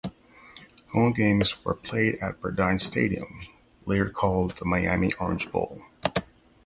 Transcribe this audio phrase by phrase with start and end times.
[0.93, 3.41] Home games were played at Burdine Stadium,
[3.85, 5.79] later called the Miami Orange Bowl.